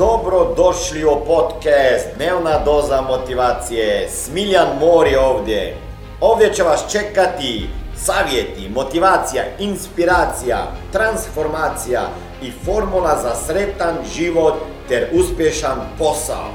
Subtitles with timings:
[0.00, 4.08] Dobro došli u podcast Dnevna doza motivacije.
[4.08, 5.76] Smiljan Mor je ovdje.
[6.20, 10.56] Ovdje će vas čekati savjeti, motivacija, inspiracija,
[10.92, 12.00] transformacija
[12.42, 14.54] i formula za sretan život
[14.88, 16.48] ter uspješan posao.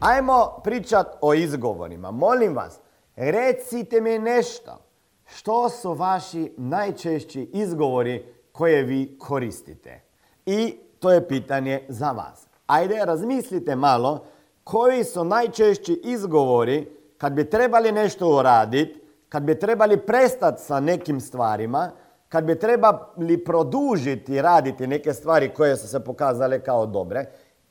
[0.00, 2.10] Ajmo pričat o izgovorima.
[2.10, 2.80] Molim vas,
[3.16, 4.78] recite mi nešto.
[5.26, 10.00] Što su vaši najčešći izgovori koje vi koristite?
[10.46, 12.46] I to je pitanje za vas.
[12.66, 14.24] Ajde, razmislite malo
[14.64, 21.20] koji su najčešći izgovori kad bi trebali nešto uraditi, kad bi trebali prestati sa nekim
[21.20, 21.90] stvarima,
[22.28, 27.24] kad bi trebali produžiti raditi neke stvari koje su se pokazale kao dobre,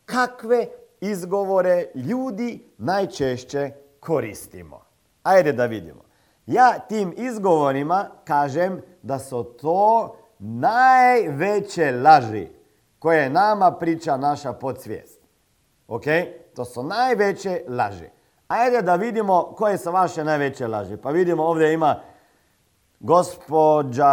[0.05, 0.67] kakve
[1.01, 4.81] izgovore ljudi najčešće koristimo.
[5.23, 6.01] Ajde da vidimo.
[6.45, 12.47] Ja tim izgovorima kažem da su to najveće laži
[12.99, 15.21] koje nama priča naša podsvijest.
[15.87, 16.03] Ok?
[16.55, 18.09] To su najveće laži.
[18.47, 20.97] Ajde da vidimo koje su vaše najveće laži.
[20.97, 21.99] Pa vidimo ovdje ima
[22.99, 24.07] gospođa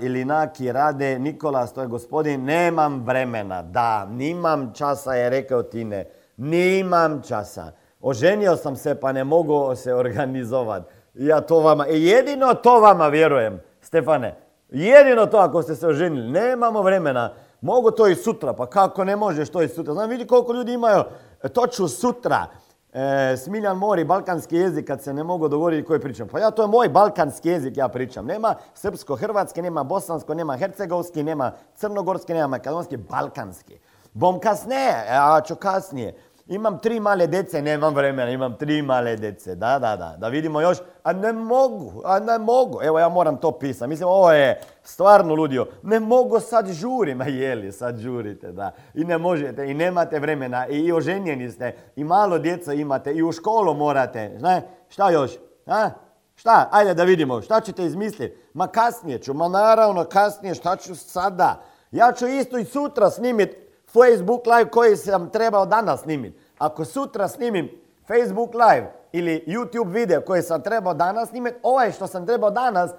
[0.00, 3.62] ili naki rade, Nikolas, to je gospodin, nemam vremena.
[3.62, 6.04] Da, nimam časa, je rekao Tine.
[6.36, 7.72] Nimam časa.
[8.00, 10.92] Oženio sam se pa ne mogu se organizovati.
[11.14, 14.47] Ja to vama, jedino to vama vjerujem, Stefane.
[14.70, 16.30] Jedino to ako ste se oženili.
[16.30, 17.32] Nemamo vremena.
[17.60, 18.52] Mogu to i sutra.
[18.52, 19.94] Pa kako ne možeš to i sutra?
[19.94, 21.02] Znam, vidi koliko ljudi imaju
[21.42, 22.46] e, toču sutra.
[22.92, 26.28] E, Smiljan Mori, balkanski jezik, kad se ne mogu dogovoriti koji pričam.
[26.28, 28.26] Pa ja, to je moj balkanski jezik, ja pričam.
[28.26, 33.78] Nema srpsko-hrvatski, nema bosansko, nema hercegovski, nema crnogorski, nema makedonski, balkanski.
[34.12, 36.14] Bom kasnije, a ću kasnije.
[36.48, 39.54] Imam tri male dece, nemam vremena, imam tri male dece.
[39.54, 40.16] Da, da, da.
[40.18, 40.78] Da vidimo još.
[41.02, 42.78] A ne mogu, a ne mogu.
[42.82, 43.88] Evo ja moram to pisati.
[43.88, 45.66] Mislim, ovo je stvarno ludio.
[45.82, 47.20] Ne mogu sad žurim.
[47.20, 48.72] A jeli, sad žurite, da.
[48.94, 53.32] I ne možete, i nemate vremena, i oženjeni ste, i malo djeca imate, i u
[53.32, 54.34] školu morate.
[54.38, 55.32] Zna, šta još?
[55.66, 55.90] A?
[56.34, 56.68] Šta?
[56.72, 57.42] Ajde da vidimo.
[57.42, 58.36] Šta ćete izmisliti?
[58.54, 61.62] Ma kasnije ću, ma naravno kasnije, šta ću sada?
[61.90, 66.38] Ja ću isto i sutra snimiti Facebook live koji sam trebao danas snimiti.
[66.58, 67.70] Ako sutra snimim
[68.06, 72.90] Facebook live ili YouTube video koji sam trebao danas snimiti, ovaj što sam trebao danas,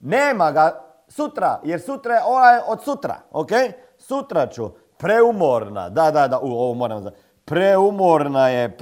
[0.00, 3.50] nema ga sutra, jer sutra je ovaj od sutra, ok?
[3.98, 7.10] Sutra ću, preumorna, da, da, da, u, ovo moram za...
[7.44, 8.76] Preumorna je,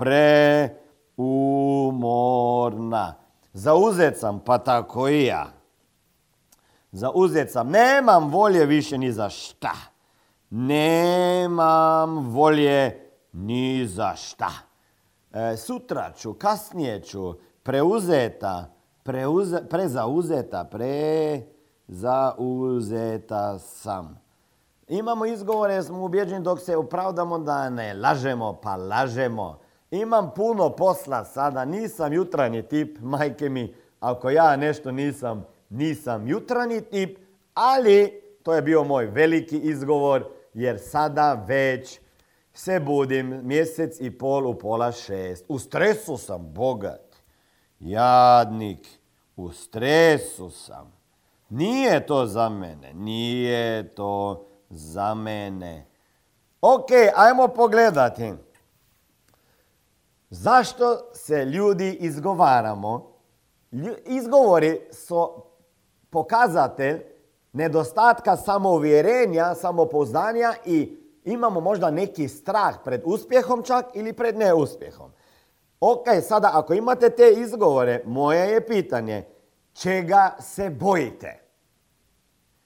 [1.17, 3.15] preumorna.
[3.53, 5.47] Zauzet sam, pa tako i ja.
[6.93, 9.94] Zauzet sam, nemam volje više ni za šta
[10.55, 14.51] nemam volje ni za šta.
[15.33, 20.71] E, sutra ću, kasnije ću, preuzeta, preuze, prezauzeta,
[21.87, 24.21] prezauzeta sam.
[24.89, 29.59] Imamo izgovore, smo ubjeđeni dok se opravdamo da ne lažemo, pa lažemo.
[29.91, 36.81] Imam puno posla sada, nisam jutrani tip, majke mi, ako ja nešto nisam, nisam jutrani
[36.81, 37.19] tip,
[37.55, 42.01] ali to je bio moj veliki izgovor jer sada već
[42.55, 45.45] se budim mjesec i pol u pola šest.
[45.49, 47.17] U stresu sam bogat.
[47.81, 48.89] Jadnik,
[49.37, 50.93] u stresu sam.
[51.49, 55.87] Nije to za mene, nije to za mene.
[56.61, 58.33] Ok, ajmo pogledati.
[60.31, 63.13] Zašto se ljudi izgovaramo?
[64.07, 65.45] Izgovori su
[66.11, 67.14] pokazatelj
[67.55, 75.11] nedostatka samouvjerenja, samopouzdanja i imamo možda neki strah pred uspjehom čak ili pred neuspjehom.
[75.81, 79.25] Ok, sada ako imate te izgovore, moje je pitanje,
[79.73, 81.45] čega se bojite?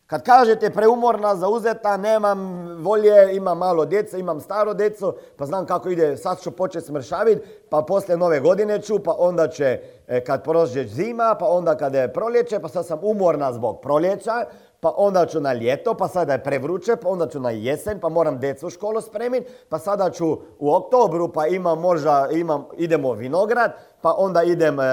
[0.08, 5.88] Kad kažete preumorna, zauzeta, nemam volje, imam malo djece, imam staro djecu, pa znam kako
[5.88, 10.44] ide, sad ću početi smršaviti, pa poslije nove godine ću, pa onda će e, kad
[10.44, 14.44] prođe zima, pa onda kad je proljeće, pa sad sam umorna zbog proljeća,
[14.80, 18.08] pa onda ću na ljeto, pa sada je prevruće, pa onda ću na jesen, pa
[18.08, 23.12] moram djecu u školu spremiti, pa sada ću u oktobru, pa imam možda, imam, idemo
[23.12, 24.84] vinograd, pa onda idem e,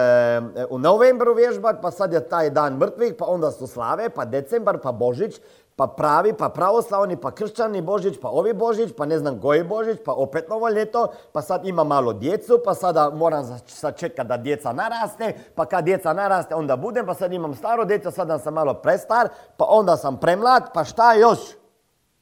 [0.69, 4.77] u novembru vježbat, pa sad je taj dan mrtvih, pa onda su slave, pa decembar,
[4.83, 5.41] pa božić,
[5.75, 9.97] pa pravi, pa pravoslavni, pa kršćani Božić, pa ovi Božić, pa ne znam koji Božić,
[10.05, 13.59] pa opet novo ljeto, pa sad ima malo djecu, pa sada moram
[13.97, 18.11] čekati da djeca naraste, pa kad djeca naraste onda budem, pa sad imam staro djeco,
[18.11, 21.39] sad sam malo prestar, pa onda sam premlad, pa šta još?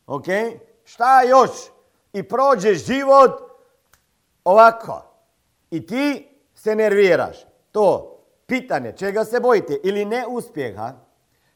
[0.07, 0.25] Ok?
[0.83, 1.51] Šta još?
[2.13, 3.31] I prođe život
[4.43, 5.01] ovako.
[5.71, 7.37] I ti se nerviraš.
[7.71, 10.91] To pitanje čega se bojite ili neuspjeha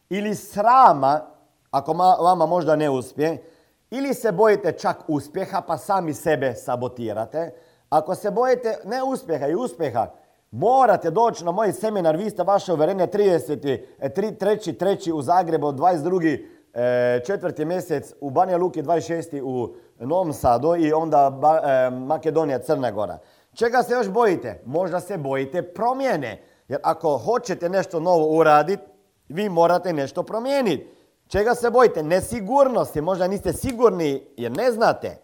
[0.09, 1.36] ili srama
[1.71, 3.43] ako vama možda ne uspije,
[3.91, 7.51] Ili se bojite čak uspjeha pa sami sebe sabotirate.
[7.89, 10.07] Ako se bojite ne uspjeha i uspjeha,
[10.51, 12.15] morate doći na moj seminar.
[12.17, 13.79] Vi ste vaše uverenje 30.
[13.99, 14.77] 3.
[14.77, 16.45] treći u Zagrebu, 22.
[16.73, 19.41] E, četvrti mjesec u Banja Luki, 26.
[19.43, 23.17] u Novom Sadu i onda e, Makedonija, Crna Gora.
[23.53, 24.61] Čega se još bojite?
[24.65, 26.43] Možda se bojite promjene.
[26.67, 28.83] Jer ako hoćete nešto novo uraditi,
[29.29, 30.96] vi morate nešto promijeniti.
[31.27, 32.03] Čega se bojite?
[32.03, 33.01] Nesigurnosti.
[33.01, 35.21] Možda niste sigurni jer ne znate.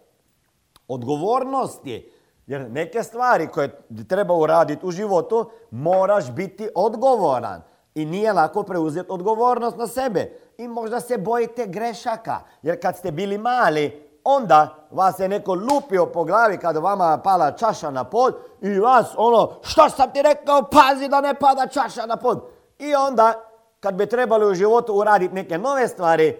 [0.88, 2.11] Odgovornosti.
[2.47, 7.61] Jer neke stvari koje treba uraditi u životu, moraš biti odgovoran.
[7.95, 10.39] I nije lako preuzeti odgovornost na sebe.
[10.57, 12.39] I možda se bojite grešaka.
[12.61, 17.51] Jer kad ste bili mali, onda vas je neko lupio po glavi kada vama pala
[17.51, 22.06] čaša na pod i vas ono, što sam ti rekao, pazi da ne pada čaša
[22.06, 22.49] na pod.
[22.79, 23.52] I onda,
[23.83, 26.35] kad bi trebali u životu uraditi neke nove stvari,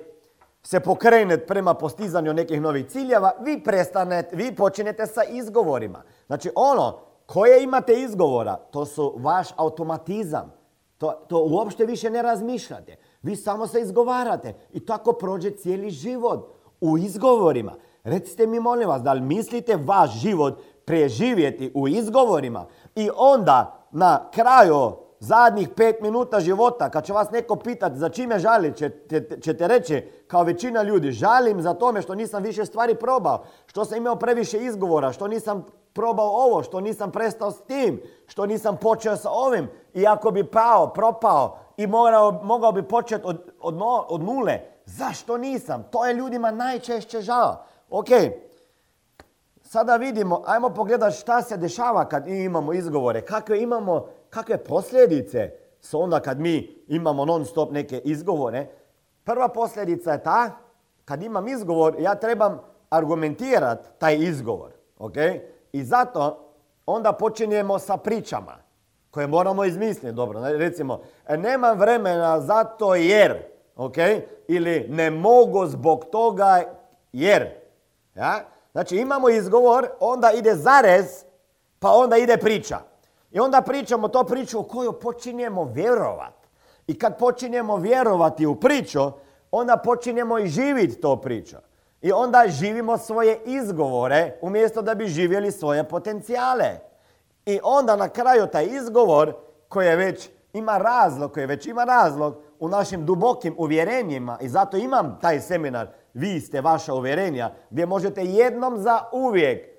[0.63, 6.01] se pokrenuti prema postizanju nekih novih ciljeva, vi prestanete, vi počinjete sa izgovorima.
[6.28, 10.54] Znači ono, koje imate izgovora, to su vaš automatizam.
[10.98, 12.95] To, to uopšte više ne razmišljate.
[13.22, 17.74] Vi samo se izgovarate i tako prođe cijeli život u izgovorima.
[18.04, 24.30] Recite mi molim vas, da li mislite vaš život preživjeti u izgovorima i onda na
[24.34, 29.68] kraju zadnjih pet minuta života, kad će vas neko pitati za čime žali, ćete, ćete
[29.68, 34.16] reći kao većina ljudi, žalim za tome što nisam više stvari probao, što sam imao
[34.16, 39.30] previše izgovora, što nisam probao ovo, što nisam prestao s tim, što nisam počeo sa
[39.31, 39.68] ovim.
[39.94, 43.76] I ako bi pao, propao i morao, mogao bi početi od, od,
[44.10, 45.84] od nule, Zašto nisam?
[45.92, 47.66] To je ljudima najčešće žao.
[47.90, 48.08] Ok,
[49.62, 53.22] sada vidimo, ajmo pogledati šta se dešava kad imamo izgovore.
[53.22, 55.51] Kakve imamo, kakve posljedice
[55.81, 58.68] su onda kad mi imamo non stop neke izgovore.
[59.24, 60.51] Prva posljedica je ta,
[61.06, 64.71] kad imam izgovor, ja trebam argumentirati taj izgovor.
[65.00, 65.15] Ok?
[65.71, 66.50] I zato
[66.85, 68.57] onda počinjemo sa pričama
[69.12, 70.15] koje moramo izmisliti.
[70.15, 73.38] Dobro, recimo, nemam vremena zato jer
[73.75, 73.97] ok?
[74.47, 76.63] Ili ne mogu zbog toga
[77.13, 77.50] jer.
[78.15, 78.39] Ja?
[78.71, 81.25] Znači imamo izgovor, onda ide zarez,
[81.80, 82.93] pa onda ide priča.
[83.33, 86.47] I onda pričamo to priču u koju počinjemo vjerovati.
[86.88, 89.12] I kad počinjemo vjerovati u priču,
[89.51, 91.57] onda počinjemo i živjeti to priču.
[92.01, 96.80] I onda živimo svoje izgovore umjesto da bi živjeli svoje potencijale.
[97.45, 99.33] I onda na kraju taj izgovor
[99.69, 104.77] koji je već ima razlog, koji već ima razlog, u našim dubokim uvjerenjima i zato
[104.77, 109.73] imam taj seminar Vi ste vaša uvjerenja gdje možete jednom za uvijek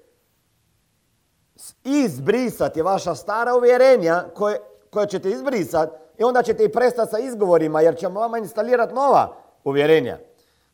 [1.84, 4.58] izbrisati vaša stara uvjerenja koje,
[4.90, 9.36] koje ćete izbrisati i onda ćete i prestati sa izgovorima jer ćemo vama instalirati nova
[9.64, 10.18] uvjerenja.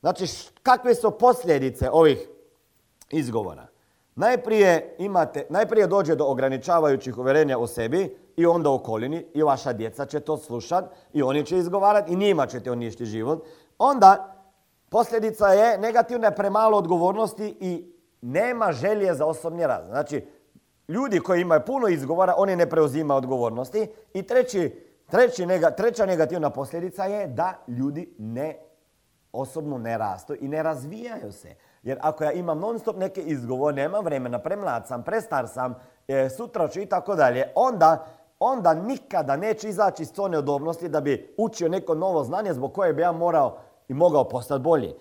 [0.01, 0.27] Znači,
[0.63, 2.29] kakve su posljedice ovih
[3.11, 3.67] izgovora?
[4.15, 10.07] Najprije, imate, najprije dođe do ograničavajućih uvjerenja u sebi i onda okolini i vaša djeca
[10.07, 13.47] će to slušati i oni će izgovarati i njima ćete uništiti život.
[13.79, 14.37] Onda
[14.89, 19.87] posljedica je negativne premalo odgovornosti i nema želje za osobni raz.
[19.87, 20.27] Znači,
[20.91, 23.89] ljudi koji imaju puno izgovora, oni ne preuzimaju odgovornosti.
[24.15, 25.47] I treći, treći,
[25.77, 28.57] treća negativna posljedica je da ljudi ne
[29.33, 31.55] osobno ne rastu i ne razvijaju se.
[31.83, 35.75] Jer ako ja imam non stop neke izgovore, nemam vremena, premlad sam, prestar sam,
[36.09, 38.07] e, sutra ću i tako dalje, onda,
[38.39, 42.93] onda nikada neće izaći iz zone udobnosti da bi učio neko novo znanje zbog koje
[42.93, 44.95] bi ja morao i mogao postati bolji.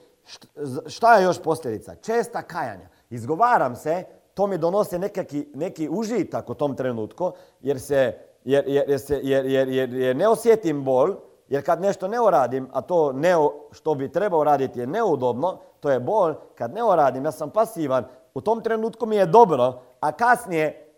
[0.88, 1.96] Šta je još posljedica?
[1.96, 2.90] Česta kajanja.
[3.10, 4.04] Izgovaram se,
[4.40, 7.32] to mi donose nekaki, neki užitak u tom trenutku,
[7.62, 11.16] jer, se, jer, jer, se, jer, jer, ne osjetim bol,
[11.48, 13.34] jer kad nešto ne uradim, a to ne,
[13.72, 18.06] što bi trebao raditi je neudobno, to je bol, kad ne uradim, ja sam pasivan,
[18.34, 20.94] u tom trenutku mi je dobro, a kasnije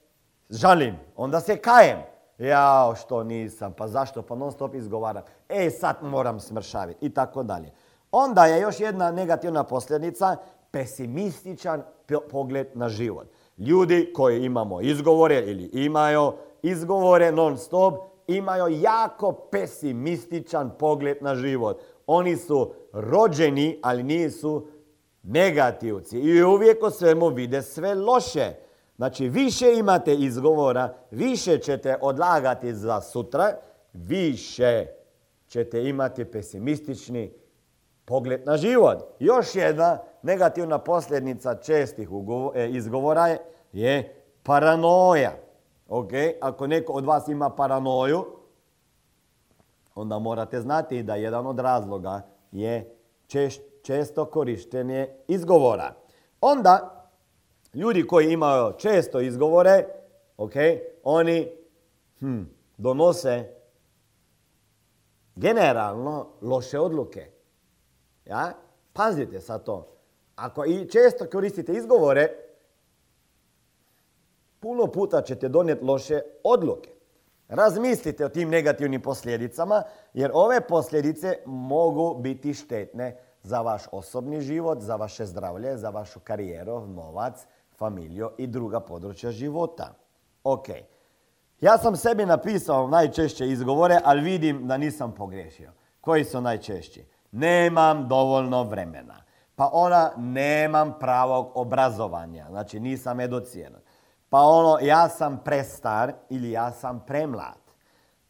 [0.49, 1.99] žalim, onda se kajem.
[2.37, 5.23] Jao, što nisam, pa zašto, pa non stop izgovaram.
[5.49, 7.71] E, sad moram smršaviti i tako dalje.
[8.11, 10.37] Onda je još jedna negativna posljedica,
[10.71, 11.83] pesimističan
[12.29, 13.27] pogled na život.
[13.57, 21.81] Ljudi koji imamo izgovore ili imaju izgovore non stop, imaju jako pesimističan pogled na život.
[22.07, 24.67] Oni su rođeni, ali nisu
[25.23, 26.19] negativci.
[26.19, 28.53] I uvijek o svemu vide sve loše.
[28.95, 33.55] Znači, više imate izgovora, više ćete odlagati za sutra,
[33.93, 34.85] više
[35.47, 37.33] ćete imati pesimistični
[38.11, 38.97] pogled na život.
[39.19, 42.09] Još jedna negativna posljedica čestih
[42.55, 43.37] e, izgovora
[43.71, 45.31] je paranoja.
[45.87, 46.33] Okay?
[46.41, 48.25] Ako neko od vas ima paranoju,
[49.95, 52.95] onda morate znati da jedan od razloga je
[53.83, 55.93] često korištenje izgovora.
[56.41, 57.05] Onda,
[57.73, 59.85] ljudi koji imaju često izgovore,
[60.37, 60.53] ok,
[61.03, 61.47] oni
[62.19, 62.41] hm,
[62.77, 63.49] donose
[65.35, 67.40] generalno loše odluke.
[68.31, 68.53] Ja?
[68.93, 69.87] Pazite sa to.
[70.35, 72.27] Ako i često koristite izgovore,
[74.59, 76.89] puno puta ćete donijeti loše odluke.
[77.47, 79.83] Razmislite o tim negativnim posljedicama,
[80.13, 86.19] jer ove posljedice mogu biti štetne za vaš osobni život, za vaše zdravlje, za vašu
[86.19, 87.45] karijeru, novac,
[87.77, 89.93] familiju i druga područja života.
[90.43, 90.67] Ok.
[91.61, 95.71] Ja sam sebi napisao najčešće izgovore, ali vidim da nisam pogriješio.
[96.01, 97.05] Koji su najčešći?
[97.31, 99.15] Nemam dovoljno vremena.
[99.55, 102.45] Pa ona, nemam pravog obrazovanja.
[102.49, 103.81] Znači, nisam educiran.
[104.29, 107.61] Pa ono, ja sam prestar ili ja sam premlad.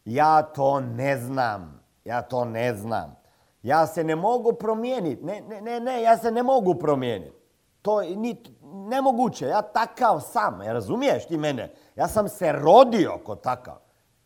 [0.04, 1.82] Ja to ne znam.
[2.04, 3.16] Ja to ne znam.
[3.62, 5.24] Ja se ne mogu promijeniti.
[5.24, 7.36] Ne, ne, ne, ne, ja se ne mogu promijeniti.
[7.82, 8.16] To je
[8.62, 9.46] nemoguće.
[9.46, 10.60] Ja takav sam.
[10.62, 11.74] razumiješ ti mene?
[11.96, 13.76] Ja sam se rodio ko takav.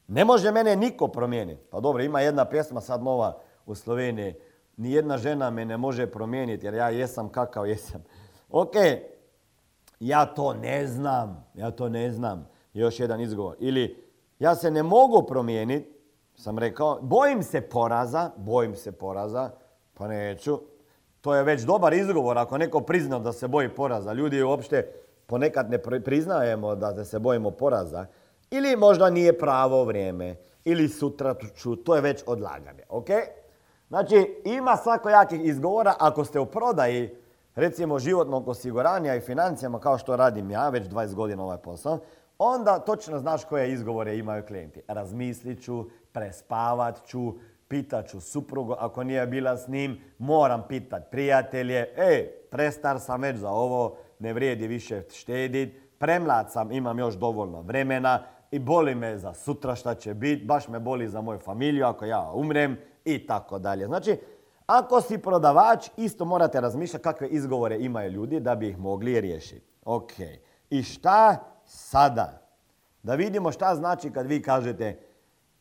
[0.08, 1.62] Ne može mene niko promijeniti.
[1.70, 4.34] Pa dobro, ima jedna pjesma sad nova u Sloveniji.
[4.76, 8.04] Nijedna žena me ne može promijeniti jer ja jesam kakav jesam.
[8.50, 8.74] Ok,
[10.00, 12.48] ja to ne znam, ja to ne znam.
[12.72, 13.56] Još jedan izgovor.
[13.58, 14.04] Ili
[14.38, 15.92] ja se ne mogu promijeniti,
[16.34, 19.50] sam rekao, bojim se poraza, bojim se poraza,
[19.94, 20.60] pa neću.
[21.20, 24.12] To je već dobar izgovor ako neko prizna da se boji poraza.
[24.12, 24.92] Ljudi uopšte
[25.26, 28.06] ponekad ne priznajemo da se bojimo poraza.
[28.50, 30.36] Ili možda nije pravo vrijeme.
[30.64, 32.82] Ili sutra ću, to je već odlaganje.
[32.88, 33.08] Ok?
[33.88, 37.10] Znači, ima svakojakih izgovora ako ste u prodaji
[37.54, 41.98] recimo životnog osiguranja i financijama kao što radim ja, već 20 godina ovaj posao,
[42.38, 44.82] onda točno znaš koje izgovore imaju klijenti.
[44.88, 47.34] Razmislit ću, prespavat ću,
[47.68, 53.36] pitat ću suprugu, ako nije bila s njim, moram pitat prijatelje, ej, prestar sam već
[53.36, 59.18] za ovo, ne vrijedi više štedit, premlad sam, imam još dovoljno vremena i boli me
[59.18, 62.76] za sutra šta će biti, baš me boli za moju familiju ako ja umrem
[63.06, 63.86] i tako dalje.
[63.86, 64.16] Znači,
[64.66, 69.66] ako si prodavač, isto morate razmišljati kakve izgovore imaju ljudi da bi ih mogli riješiti.
[69.84, 70.12] Ok.
[70.70, 72.42] I šta sada?
[73.02, 74.98] Da vidimo šta znači kad vi kažete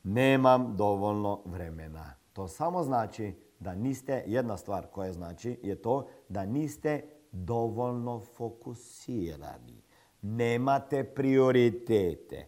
[0.03, 2.13] nemam dovoljno vremena.
[2.33, 9.83] To samo znači da niste, jedna stvar koja znači je to da niste dovoljno fokusirani.
[10.21, 12.47] Nemate prioritete,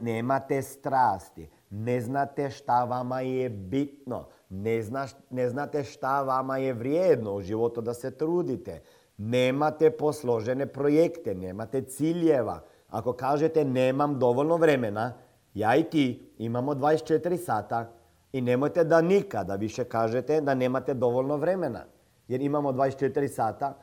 [0.00, 4.82] nemate strasti, ne znate šta vama je bitno, ne,
[5.30, 8.82] ne znate šta vama je vrijedno u životu da se trudite,
[9.16, 12.60] nemate posložene projekte, nemate ciljeva.
[12.88, 15.12] Ako kažete nemam dovoljno vremena,
[15.54, 17.90] ja i ti imamo 24 sata
[18.32, 21.84] i nemojte da nikada više kažete da nemate dovoljno vremena.
[22.28, 23.74] Jer imamo 24 sata,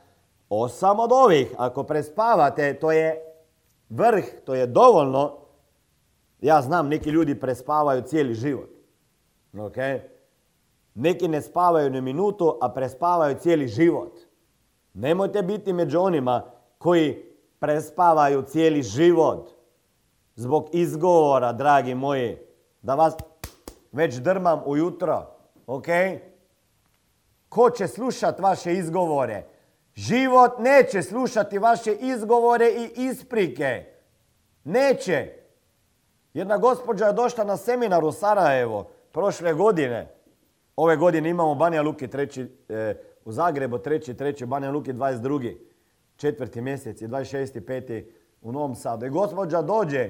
[0.50, 3.22] osam od ovih, ako prespavate, to je
[3.90, 5.49] vrh, to je dovoljno.
[6.42, 8.70] Ja znam, neki ljudi prespavaju cijeli život.
[9.54, 10.00] Okay?
[10.96, 14.20] Neki ne spavaju ni minutu, a prespavaju cijeli život.
[14.94, 17.26] Nemojte biti među onima koji
[17.60, 19.50] prespavaju cijeli život.
[20.36, 22.38] Zbog izgovora, dragi moji,
[22.82, 23.14] da vas
[23.92, 25.28] već drmam ujutro.
[25.68, 25.86] Ok?
[27.50, 29.44] Ko će slušati vaše izgovore?
[29.94, 33.86] Život neće slušati vaše izgovore i isprike.
[34.64, 35.39] Neće.
[36.40, 40.16] Jedna gospođa je došla na seminar u Sarajevo prošle godine.
[40.76, 45.56] Ove godine imamo Banja Luki treći, e, u Zagrebu treći, treći, Banja Luki 22.
[46.16, 47.66] četvrti mjesec i 26.
[47.66, 49.06] peti u Novom Sadu.
[49.06, 50.10] I gospođa dođe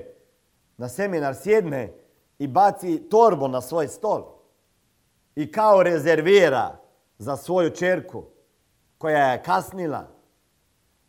[0.77, 1.93] na seminar, sjedne
[2.39, 4.23] i baci torbu na svoj stol.
[5.35, 6.77] I kao rezervira
[7.17, 8.23] za svoju čerku
[8.97, 10.07] koja je kasnila.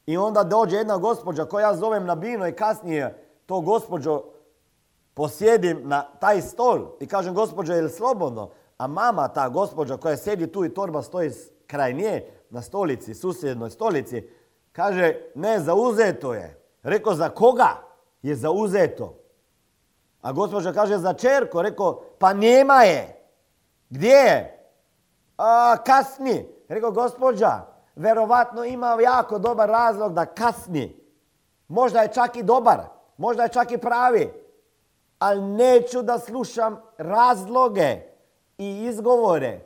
[0.06, 4.22] I onda dođe jedna gospođa koja ja zovem na bino i kasnije to gospođo
[5.14, 8.50] posjedim na taj stol i kažem gospođo je li slobodno?
[8.78, 11.30] A mama, ta gospođa koja sjedi tu i torba stoji
[11.66, 14.28] kraj nje na stolici, susjednoj stolici,
[14.72, 16.62] kaže ne, zauzeto je.
[16.82, 17.68] Rekao za koga
[18.22, 19.20] je zauzeto?
[20.22, 21.62] A gospođa kaže za čerko.
[21.62, 23.30] Rekao pa nema je.
[23.90, 24.68] Gdje je?
[25.38, 26.48] A, kasni.
[26.68, 31.00] Rekao gospođa, verovatno ima jako dobar razlog da kasni.
[31.68, 32.80] Možda je čak i dobar.
[33.16, 34.32] Možda je čak i pravi.
[35.20, 37.96] Ali neću da slušam razloge
[38.58, 39.60] i izgovore.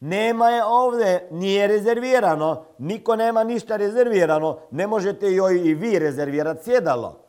[0.00, 6.64] Nema je ovdje, nije rezervirano, niko nema ništa rezervirano, ne možete joj i vi rezervirati
[6.64, 7.20] sjedalo.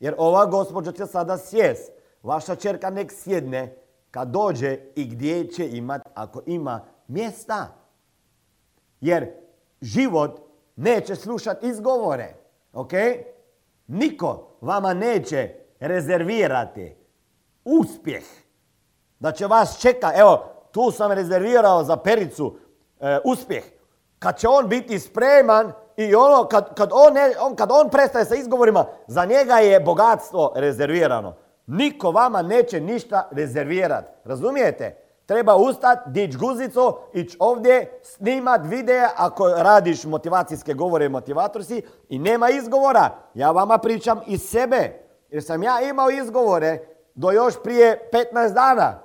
[0.00, 1.92] Jer ova gospođa će sada sjest.
[2.22, 3.76] Vaša čerka nek sjedne
[4.10, 7.66] kad dođe i gdje će imat ako ima mjesta.
[9.00, 9.30] Jer
[9.80, 10.40] život
[10.76, 12.34] neće slušati izgovore.
[12.72, 12.92] Ok?
[13.86, 16.97] Niko vama neće rezervirati
[17.64, 18.24] uspjeh.
[19.18, 22.56] Da će vas čeka, evo, tu sam rezervirao za Pericu
[23.00, 23.64] e, uspjeh.
[24.18, 28.34] Kad će on biti spreman i ono, kad, kad, on on, kad on prestaje sa
[28.34, 31.34] izgovorima, za njega je bogatstvo rezervirano.
[31.66, 34.08] Niko vama neće ništa rezervirati.
[34.24, 35.08] Razumijete?
[35.26, 42.18] Treba ustati, dić guzicu, ići ovdje, snimat videa ako radiš motivacijske govore motivator si i
[42.18, 43.10] nema izgovora.
[43.34, 45.08] Ja vama pričam iz sebe.
[45.28, 46.78] Jer sam ja imao izgovore
[47.18, 48.98] do još prije 15 dana.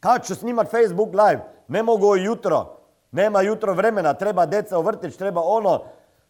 [0.00, 1.40] Kad ću snimat Facebook live?
[1.68, 2.76] Ne mogu jutro.
[3.12, 5.82] Nema jutro vremena, treba deca u vrtić, treba ono.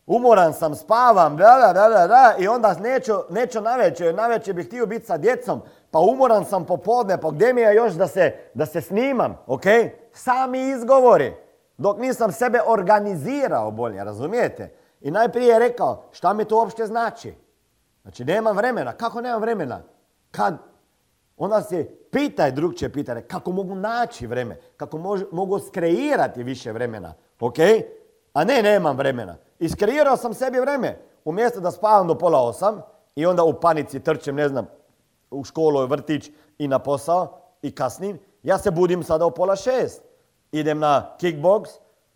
[0.07, 4.87] Umoran sam, spavam, da, da, da, da, i onda neću, neću navečer, navečer bih htio
[4.87, 5.61] biti sa djecom,
[5.91, 9.65] pa umoran sam popodne, pa gdje mi je još da se, da se snimam, ok?
[10.13, 11.35] Sami izgovori,
[11.79, 14.75] dok nisam sebe organizirao bolje, razumijete?
[15.01, 17.35] I najprije je rekao, šta mi to uopšte znači?
[18.03, 18.93] Znači, nemam vremena.
[18.93, 19.81] Kako nemam vremena?
[20.31, 20.70] Kad?
[21.41, 24.57] Onda se pitaj drugčije pitanje, kako mogu naći vreme?
[24.77, 24.99] Kako
[25.33, 27.15] mogu skreirati više vremena?
[27.41, 27.55] Ok?
[28.33, 29.37] A ne, nemam vremena.
[29.59, 30.99] Iskreirao sam sebi vreme.
[31.25, 32.83] Umjesto da spavam do pola osam
[33.15, 34.67] i onda u panici trčem, ne znam,
[35.31, 40.03] u školu, vrtić i na posao i kasnim, ja se budim sada u pola šest.
[40.53, 41.69] Idem na kickbox,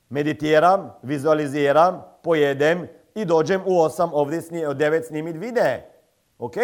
[0.08, 5.90] meditiram, vizualiziram, pojedem i dođem u osam ovdje sni, devet snimit videe.
[6.38, 6.54] Ok?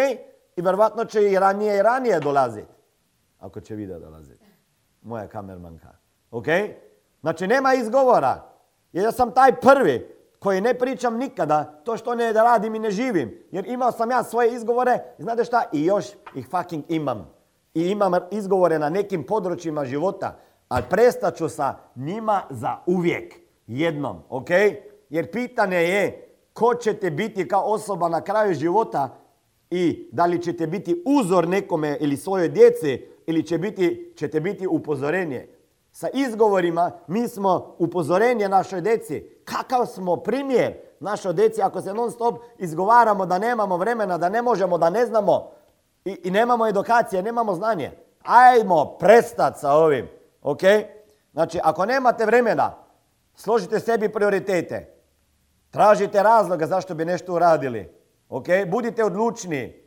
[0.55, 2.73] I verovatno će i ranije i ranije dolaziti.
[3.39, 4.45] Ako će video dolaziti.
[5.01, 5.89] Moja kamermanka.
[6.31, 6.45] Ok?
[7.21, 8.51] Znači nema izgovora.
[8.91, 12.91] Jer ja sam taj prvi koji ne pričam nikada, to što ne radim i ne
[12.91, 13.43] živim.
[13.51, 16.05] Jer imao sam ja svoje izgovore, znate šta, i još
[16.35, 17.33] ih fucking imam.
[17.73, 20.37] I imam izgovore na nekim područjima života,
[20.69, 23.33] ali prestat ću sa njima za uvijek.
[23.67, 24.49] Jednom, ok?
[25.09, 29.09] Jer pitanje je ko ćete biti kao osoba na kraju života
[29.71, 34.67] i da li ćete biti uzor nekome ili svojoj djeci ili će biti, ćete biti
[34.67, 35.47] upozorenje.
[35.91, 39.25] Sa izgovorima mi smo upozorenje našoj djeci.
[39.45, 44.41] Kakav smo primjer našoj djeci ako se non stop izgovaramo da nemamo vremena, da ne
[44.41, 45.51] možemo, da ne znamo
[46.05, 47.91] i, i nemamo edukacije, nemamo znanje.
[48.23, 50.07] Ajmo prestat sa ovim.
[50.41, 50.61] Ok?
[51.33, 52.75] Znači, ako nemate vremena,
[53.35, 54.93] složite sebi prioritete.
[55.69, 58.00] Tražite razloga zašto bi nešto uradili.
[58.31, 58.45] Ok?
[58.67, 59.81] Budite odlučni.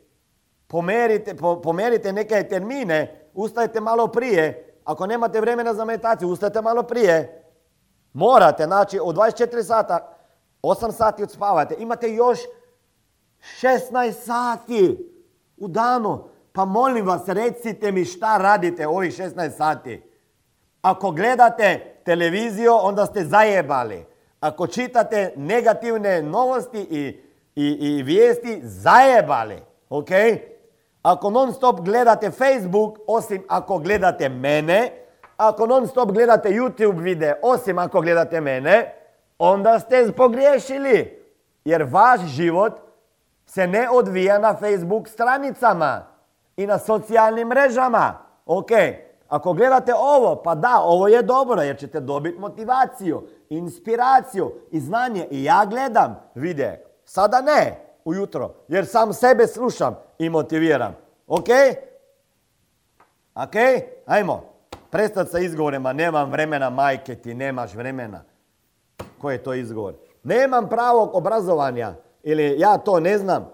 [0.67, 7.43] Pomerite, pomerite neke termine, ustajte malo prije ako nemate vremena za meditaciju, ustajte malo prije.
[8.13, 10.17] Morate, znači u 24 sata,
[10.63, 11.75] 8 sati odspavate.
[11.79, 12.39] Imate još
[13.61, 15.11] 16 sati
[15.57, 16.29] u danu.
[16.51, 20.03] Pa molim vas, recite mi šta radite ovih 16 sati.
[20.81, 24.05] Ako gledate televiziju, onda ste zajebali.
[24.39, 27.24] Ako čitate negativne novosti i,
[27.55, 29.61] i, i vijesti, zajebali.
[29.89, 30.09] Ok?
[31.03, 34.91] Ako non stop gledate Facebook, osim ako gledate mene,
[35.37, 38.93] ako non stop gledate YouTube video, osim ako gledate mene,
[39.39, 41.25] onda ste pogriješili.
[41.65, 42.73] Jer vaš život
[43.45, 46.07] se ne odvija na Facebook stranicama
[46.57, 48.13] i na socijalnim mrežama.
[48.45, 48.69] Ok,
[49.27, 55.27] ako gledate ovo, pa da, ovo je dobro jer ćete dobiti motivaciju, inspiraciju i znanje.
[55.31, 56.85] I ja gledam vide.
[57.05, 60.95] Sada ne, ujutro, jer sam sebe slušam i motiviram.
[61.27, 61.47] Ok?
[63.35, 63.55] Ok?
[64.05, 64.43] Ajmo.
[64.89, 65.93] Prestati sa izgovorima.
[65.93, 68.23] Nemam vremena, majke ti, nemaš vremena.
[69.21, 69.93] Koji je to izgovor?
[70.23, 71.93] Nemam pravog obrazovanja.
[72.23, 73.53] Ili ja to ne znam.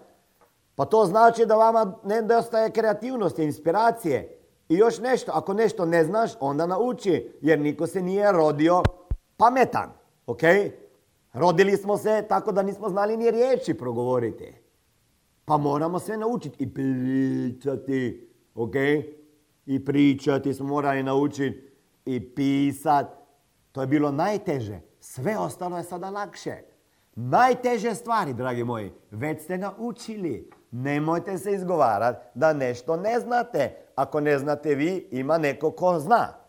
[0.76, 4.38] Pa to znači da vama nedostaje kreativnosti, inspiracije.
[4.70, 5.32] I još nešto.
[5.36, 7.32] Ako nešto ne znaš, onda nauči.
[7.42, 8.84] Jer niko se nije rodio
[9.38, 9.92] pametan.
[10.28, 10.42] Ok?
[11.34, 14.54] Rodili smo se tako da nismo znali ni riječi progovoriti.
[15.46, 18.76] Pa moramo sve naučiti i pričati, ok?
[19.66, 21.72] I pričati smo morali naučiti
[22.06, 23.08] i pisat.
[23.72, 24.80] To je bilo najteže.
[25.00, 26.56] Sve ostalo je sada lakše.
[27.16, 30.50] Najteže stvari, dragi moji, već ste naučili.
[30.72, 33.76] Nemojte se izgovarati da nešto ne znate.
[33.96, 36.41] Ako ne znate vi, ima neko ko zna.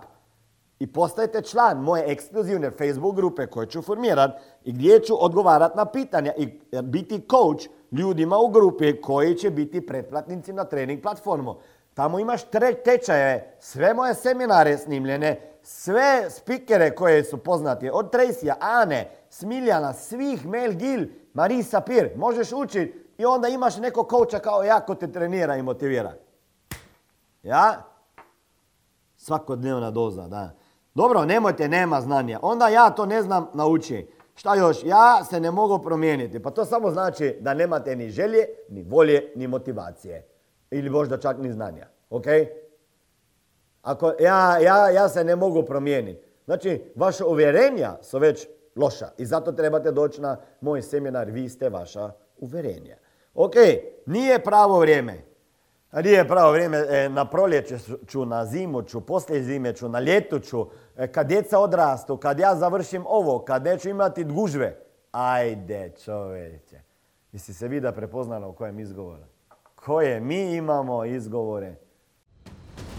[0.80, 4.32] I postajete član moje ekskluzivne Facebook grupe koje ću formirat
[4.64, 9.86] i gdje ću odgovarat na pitanja i biti coach ljudima u grupi koji će biti
[9.86, 11.56] pretplatnici na trening platformu.
[11.94, 12.42] Tamo imaš
[12.84, 20.46] tečaje, sve moje seminare snimljene, sve spikere koje su poznati, od Tracyja, Ane, Smiljana, svih,
[20.46, 25.12] Mel Gil, Marisa Pir, možeš učiti i onda imaš neko coacha kao ja ko te
[25.12, 26.14] trenira i motivira.
[27.44, 27.84] Ja?
[29.18, 30.56] Svakodnevna doza, da.
[30.96, 32.40] Dobro, nemojte, nema znanja.
[32.42, 34.08] Onda ja to ne znam nauči.
[34.36, 34.84] Šta još?
[34.84, 36.44] Ja se ne mogu promijeniti.
[36.44, 40.28] Pa to samo znači da nemate ni želje, ni volje, ni motivacije.
[40.72, 41.88] Ili možda čak ni znanja.
[42.10, 42.26] Ok?
[43.90, 46.28] Ako ja, ja, ja se ne mogu promijeniti.
[46.46, 49.10] Znači, vaša uvjerenja su već loša.
[49.18, 51.30] I zato trebate doći na moj seminar.
[51.30, 52.98] Vi ste vaša uvjerenja.
[53.34, 53.54] Ok,
[54.06, 55.24] nije pravo vrijeme.
[55.94, 60.40] Nije pravo vrijeme, e, na proljeće ću, na zimu ću, poslije zime ću, na ljetu
[60.40, 60.66] ću,
[60.98, 64.76] e, kad djeca odrastu, kad ja završim ovo, kad neću imati gužve.
[65.12, 66.82] Ajde čovječe.
[67.32, 69.24] Jesi se vida prepoznala u kojem izgovoru?
[69.76, 71.76] Koje mi imamo izgovore?